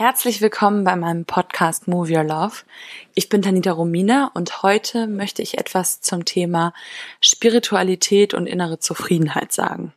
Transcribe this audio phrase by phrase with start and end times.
[0.00, 2.62] Herzlich willkommen bei meinem Podcast Move Your Love.
[3.14, 6.72] Ich bin Tanita Romina und heute möchte ich etwas zum Thema
[7.20, 9.92] Spiritualität und innere Zufriedenheit sagen.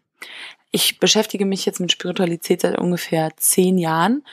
[0.72, 4.26] Ich beschäftige mich jetzt mit Spiritualität seit ungefähr zehn Jahren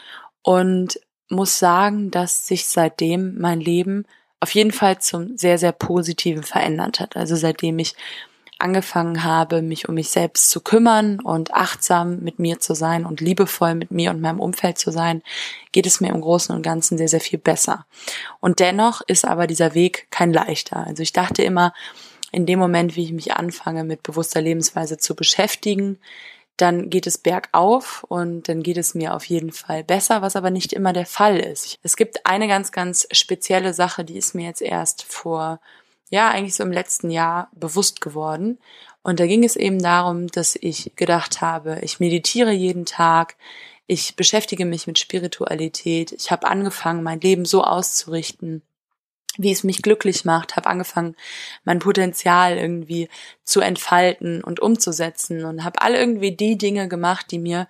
[0.42, 0.98] und
[1.28, 4.06] muss sagen, dass sich seitdem mein Leben
[4.40, 7.16] auf jeden Fall zum sehr, sehr positiven verändert hat.
[7.16, 7.94] Also seitdem ich
[8.60, 13.20] angefangen habe, mich um mich selbst zu kümmern und achtsam mit mir zu sein und
[13.20, 15.22] liebevoll mit mir und meinem Umfeld zu sein,
[15.72, 17.86] geht es mir im Großen und Ganzen sehr, sehr viel besser.
[18.40, 20.86] Und dennoch ist aber dieser Weg kein leichter.
[20.86, 21.72] Also ich dachte immer,
[22.32, 25.98] in dem Moment, wie ich mich anfange, mit bewusster Lebensweise zu beschäftigen,
[26.56, 30.50] dann geht es bergauf und dann geht es mir auf jeden Fall besser, was aber
[30.50, 31.78] nicht immer der Fall ist.
[31.82, 35.60] Es gibt eine ganz, ganz spezielle Sache, die ist mir jetzt erst vor
[36.10, 38.58] ja, eigentlich so im letzten Jahr bewusst geworden.
[39.02, 43.36] Und da ging es eben darum, dass ich gedacht habe, ich meditiere jeden Tag,
[43.86, 48.62] ich beschäftige mich mit Spiritualität, ich habe angefangen, mein Leben so auszurichten,
[49.38, 51.16] wie es mich glücklich macht, habe angefangen,
[51.64, 53.08] mein Potenzial irgendwie
[53.44, 57.68] zu entfalten und umzusetzen und habe alle irgendwie die Dinge gemacht, die mir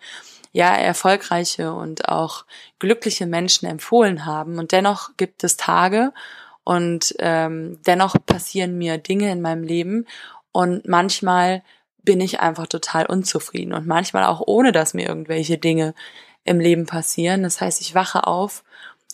[0.53, 2.45] ja erfolgreiche und auch
[2.79, 4.59] glückliche Menschen empfohlen haben.
[4.59, 6.12] Und dennoch gibt es Tage,
[6.64, 10.06] und ähm, dennoch passieren mir Dinge in meinem Leben
[10.53, 11.62] und manchmal
[12.02, 15.94] bin ich einfach total unzufrieden und manchmal auch ohne, dass mir irgendwelche Dinge
[16.44, 17.42] im Leben passieren.
[17.42, 18.64] Das heißt, ich wache auf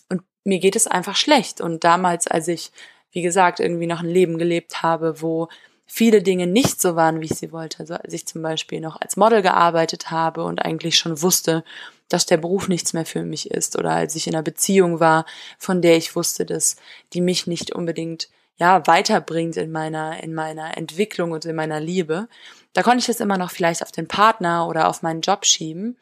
[0.09, 1.61] und mir geht es einfach schlecht.
[1.61, 2.71] Und damals, als ich,
[3.11, 5.49] wie gesagt, irgendwie noch ein Leben gelebt habe, wo
[5.87, 7.79] viele Dinge nicht so waren, wie ich sie wollte.
[7.79, 11.63] Also als ich zum Beispiel noch als Model gearbeitet habe und eigentlich schon wusste,
[12.09, 15.25] dass der Beruf nichts mehr für mich ist oder als ich in einer Beziehung war,
[15.57, 16.75] von der ich wusste, dass
[17.13, 22.27] die mich nicht unbedingt ja weiterbringt in meiner in meiner Entwicklung und in meiner Liebe,
[22.73, 25.97] da konnte ich das immer noch vielleicht auf den Partner oder auf meinen Job schieben.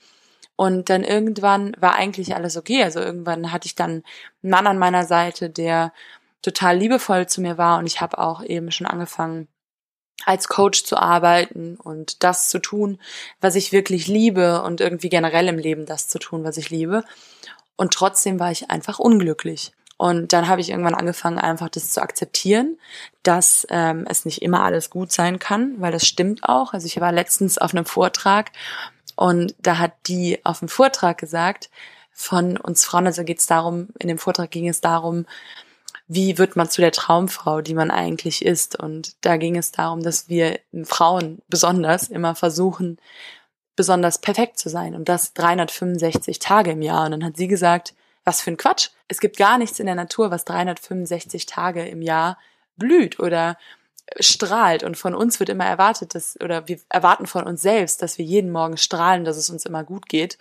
[0.57, 2.81] Und dann irgendwann war eigentlich alles okay.
[2.83, 4.03] Also irgendwann hatte ich dann einen
[4.51, 5.91] Mann an meiner Seite, der
[6.41, 9.47] total liebevoll zu mir war und ich habe auch eben schon angefangen,
[10.25, 12.99] als Coach zu arbeiten und das zu tun,
[13.41, 17.03] was ich wirklich liebe und irgendwie generell im Leben das zu tun, was ich liebe.
[17.75, 19.71] Und trotzdem war ich einfach unglücklich.
[19.97, 22.77] Und dann habe ich irgendwann angefangen, einfach das zu akzeptieren,
[23.23, 26.73] dass ähm, es nicht immer alles gut sein kann, weil das stimmt auch.
[26.73, 28.51] Also ich war letztens auf einem Vortrag
[29.15, 31.69] und da hat die auf dem Vortrag gesagt,
[32.11, 35.25] von uns Frauen, also geht es darum, in dem Vortrag ging es darum,
[36.07, 38.79] wie wird man zu der Traumfrau, die man eigentlich ist.
[38.79, 42.97] Und da ging es darum, dass wir Frauen besonders immer versuchen,
[43.75, 44.95] besonders perfekt zu sein.
[44.95, 47.05] Und das 365 Tage im Jahr.
[47.05, 48.89] Und dann hat sie gesagt, was für ein Quatsch.
[49.07, 52.37] Es gibt gar nichts in der Natur, was 365 Tage im Jahr
[52.77, 53.57] blüht oder
[54.19, 58.17] strahlt und von uns wird immer erwartet, dass oder wir erwarten von uns selbst, dass
[58.17, 60.37] wir jeden Morgen strahlen, dass es uns immer gut geht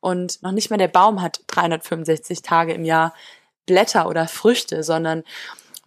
[0.00, 3.12] und noch nicht mal der Baum hat 365 Tage im Jahr
[3.68, 5.22] Blätter oder Früchte, sondern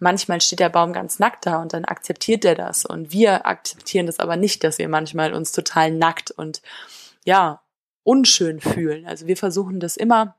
[0.00, 2.86] manchmal steht der Baum ganz nackt da und dann akzeptiert er das.
[2.86, 6.62] Und wir akzeptieren das aber nicht, dass wir manchmal uns total nackt und
[7.24, 7.60] ja,
[8.04, 9.06] unschön fühlen.
[9.06, 10.36] Also wir versuchen das immer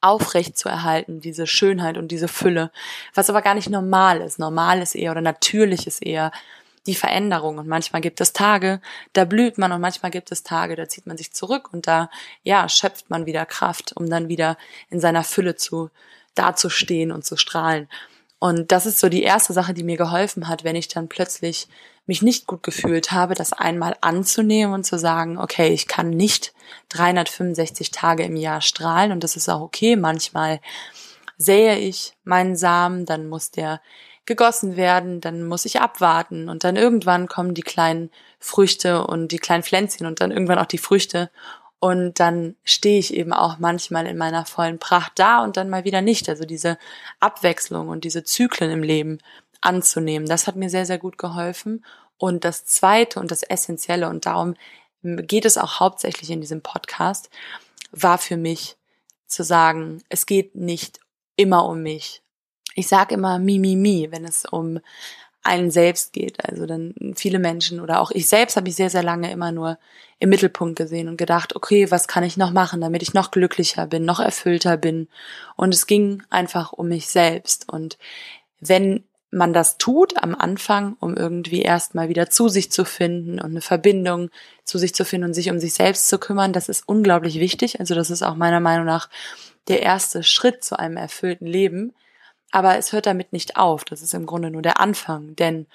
[0.00, 2.70] aufrecht zu erhalten, diese Schönheit und diese Fülle,
[3.14, 4.38] was aber gar nicht normal ist.
[4.38, 6.30] Normal ist eher oder natürlich ist eher
[6.86, 7.58] die Veränderung.
[7.58, 8.80] Und manchmal gibt es Tage,
[9.12, 12.10] da blüht man und manchmal gibt es Tage, da zieht man sich zurück und da,
[12.42, 14.56] ja, schöpft man wieder Kraft, um dann wieder
[14.88, 15.90] in seiner Fülle zu,
[16.38, 17.88] dazustehen und zu strahlen.
[18.38, 21.68] Und das ist so die erste Sache, die mir geholfen hat, wenn ich dann plötzlich
[22.06, 26.54] mich nicht gut gefühlt habe, das einmal anzunehmen und zu sagen, okay, ich kann nicht
[26.90, 29.96] 365 Tage im Jahr strahlen und das ist auch okay.
[29.96, 30.60] Manchmal
[31.36, 33.80] sähe ich meinen Samen, dann muss der
[34.24, 39.38] gegossen werden, dann muss ich abwarten und dann irgendwann kommen die kleinen Früchte und die
[39.38, 41.30] kleinen Pflänzchen und dann irgendwann auch die Früchte
[41.80, 45.84] und dann stehe ich eben auch manchmal in meiner vollen Pracht da und dann mal
[45.84, 46.28] wieder nicht.
[46.28, 46.76] Also diese
[47.20, 49.18] Abwechslung und diese Zyklen im Leben
[49.60, 51.84] anzunehmen, das hat mir sehr, sehr gut geholfen.
[52.16, 54.54] Und das Zweite und das Essentielle, und darum
[55.02, 57.30] geht es auch hauptsächlich in diesem Podcast,
[57.92, 58.76] war für mich
[59.28, 60.98] zu sagen, es geht nicht
[61.36, 62.22] immer um mich.
[62.74, 64.80] Ich sage immer mi, mi, mi, wenn es um
[65.42, 66.44] einen selbst geht.
[66.44, 69.78] Also dann viele Menschen oder auch ich selbst habe ich sehr, sehr lange immer nur
[70.18, 73.86] im Mittelpunkt gesehen und gedacht, okay, was kann ich noch machen, damit ich noch glücklicher
[73.86, 75.08] bin, noch erfüllter bin.
[75.56, 77.72] Und es ging einfach um mich selbst.
[77.72, 77.98] Und
[78.60, 83.50] wenn man das tut am Anfang, um irgendwie erstmal wieder zu sich zu finden und
[83.50, 84.30] eine Verbindung
[84.64, 87.78] zu sich zu finden und sich um sich selbst zu kümmern, das ist unglaublich wichtig.
[87.78, 89.08] Also das ist auch meiner Meinung nach
[89.68, 91.92] der erste Schritt zu einem erfüllten Leben.
[92.50, 93.84] Aber es hört damit nicht auf.
[93.84, 95.36] Das ist im Grunde nur der Anfang.
[95.36, 95.66] Denn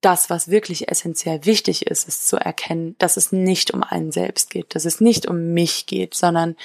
[0.00, 4.50] das, was wirklich essentiell wichtig ist, ist zu erkennen, dass es nicht um einen selbst
[4.50, 6.56] geht, dass es nicht um mich geht, sondern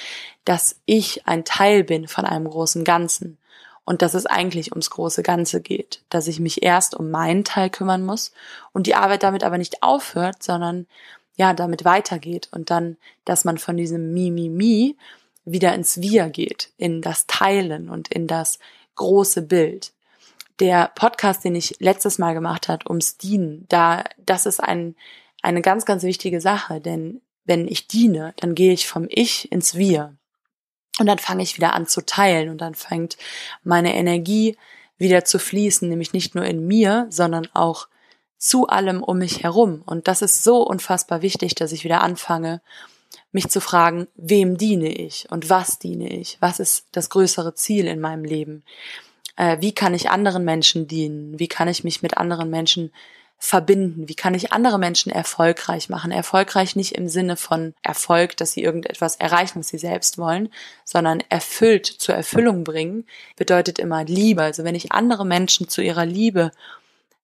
[0.44, 3.38] dass ich ein Teil bin von einem großen Ganzen
[3.84, 7.70] und dass es eigentlich ums große Ganze geht, dass ich mich erst um meinen Teil
[7.70, 8.32] kümmern muss
[8.72, 10.86] und die Arbeit damit aber nicht aufhört, sondern
[11.36, 14.96] ja, damit weitergeht und dann, dass man von diesem Mi, Mi, Mi
[15.44, 18.58] wieder ins Wir geht, in das Teilen und in das
[18.94, 19.92] große Bild
[20.60, 24.94] der Podcast, den ich letztes Mal gemacht hat, ums Dienen, da, das ist ein,
[25.42, 29.74] eine ganz, ganz wichtige Sache, denn wenn ich diene, dann gehe ich vom Ich ins
[29.74, 30.14] Wir.
[31.00, 33.16] Und dann fange ich wieder an zu teilen und dann fängt
[33.64, 34.56] meine Energie
[34.98, 37.88] wieder zu fließen, nämlich nicht nur in mir, sondern auch
[38.38, 39.82] zu allem um mich herum.
[39.84, 42.60] Und das ist so unfassbar wichtig, dass ich wieder anfange,
[43.32, 46.36] mich zu fragen, wem diene ich und was diene ich?
[46.40, 48.62] Was ist das größere Ziel in meinem Leben?
[49.36, 52.92] äh, wie kann ich anderen Menschen dienen, wie kann ich mich mit anderen Menschen
[53.38, 56.12] verbinden, wie kann ich andere Menschen erfolgreich machen.
[56.12, 60.48] Erfolgreich nicht im Sinne von Erfolg, dass sie irgendetwas erreichen, was sie selbst wollen,
[60.84, 63.04] sondern erfüllt zur Erfüllung bringen,
[63.36, 64.42] bedeutet immer Liebe.
[64.42, 66.52] Also wenn ich andere Menschen zu ihrer Liebe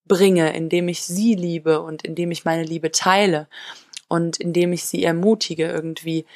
[0.09, 3.47] bringe, indem ich sie liebe und indem ich meine Liebe teile
[4.09, 6.27] und indem ich sie ermutige, irgendwie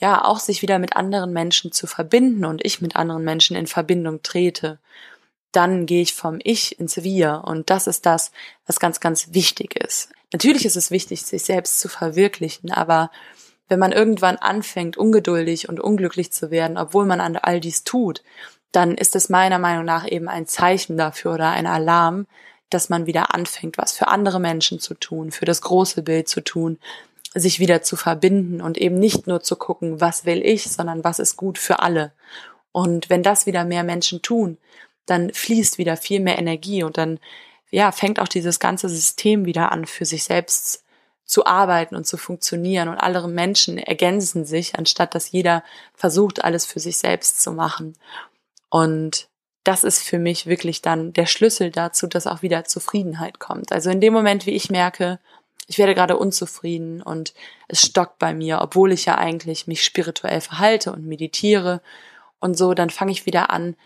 [0.00, 3.66] ja auch sich wieder mit anderen Menschen zu verbinden und ich mit anderen Menschen in
[3.66, 4.78] Verbindung trete
[5.52, 7.42] dann gehe ich vom Ich ins Wir.
[7.44, 8.32] Und das ist das,
[8.66, 10.08] was ganz, ganz wichtig ist.
[10.32, 13.10] Natürlich ist es wichtig, sich selbst zu verwirklichen, aber
[13.68, 18.22] wenn man irgendwann anfängt, ungeduldig und unglücklich zu werden, obwohl man an all dies tut,
[18.72, 22.26] dann ist es meiner Meinung nach eben ein Zeichen dafür oder ein Alarm,
[22.70, 26.40] dass man wieder anfängt, was für andere Menschen zu tun, für das große Bild zu
[26.40, 26.78] tun,
[27.34, 31.18] sich wieder zu verbinden und eben nicht nur zu gucken, was will ich, sondern was
[31.18, 32.12] ist gut für alle.
[32.72, 34.58] Und wenn das wieder mehr Menschen tun,
[35.06, 37.18] dann fließt wieder viel mehr Energie und dann
[37.70, 40.84] ja, fängt auch dieses ganze System wieder an, für sich selbst
[41.24, 45.64] zu arbeiten und zu funktionieren und alle Menschen ergänzen sich, anstatt dass jeder
[45.94, 47.96] versucht, alles für sich selbst zu machen.
[48.68, 49.28] Und
[49.64, 53.72] das ist für mich wirklich dann der Schlüssel dazu, dass auch wieder Zufriedenheit kommt.
[53.72, 55.18] Also in dem Moment, wie ich merke,
[55.66, 57.34] ich werde gerade unzufrieden und
[57.68, 61.80] es stockt bei mir, obwohl ich ja eigentlich mich spirituell verhalte und meditiere
[62.40, 63.76] und so, dann fange ich wieder an,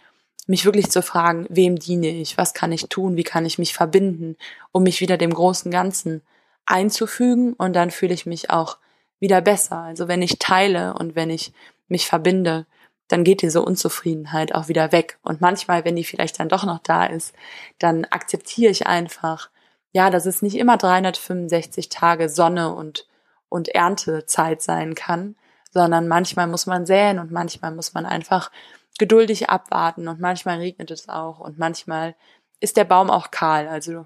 [0.46, 3.74] mich wirklich zu fragen, wem diene ich, was kann ich tun, wie kann ich mich
[3.74, 4.36] verbinden,
[4.72, 6.22] um mich wieder dem großen Ganzen
[6.64, 8.78] einzufügen und dann fühle ich mich auch
[9.18, 9.78] wieder besser.
[9.78, 11.52] Also wenn ich teile und wenn ich
[11.88, 12.66] mich verbinde,
[13.08, 15.18] dann geht diese Unzufriedenheit auch wieder weg.
[15.22, 17.34] Und manchmal, wenn die vielleicht dann doch noch da ist,
[17.78, 19.50] dann akzeptiere ich einfach,
[19.96, 23.08] ja, dass es nicht immer 365 Tage Sonne und,
[23.48, 25.36] und Erntezeit sein kann,
[25.70, 28.50] sondern manchmal muss man säen und manchmal muss man einfach
[28.98, 32.14] geduldig abwarten und manchmal regnet es auch und manchmal
[32.60, 33.68] ist der Baum auch kahl.
[33.68, 34.04] Also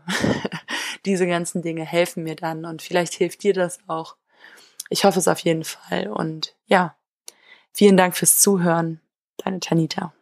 [1.05, 4.15] diese ganzen Dinge helfen mir dann und vielleicht hilft dir das auch.
[4.91, 6.95] Ich hoffe es auf jeden Fall und ja,
[7.73, 9.01] vielen Dank fürs Zuhören.
[9.39, 10.13] Deine Tanita.